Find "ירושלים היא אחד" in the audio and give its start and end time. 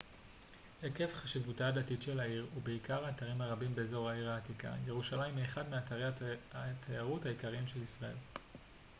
4.87-5.69